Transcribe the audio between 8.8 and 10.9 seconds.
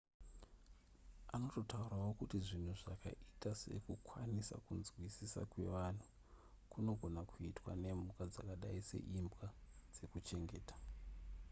seimbwa dzekuchengeta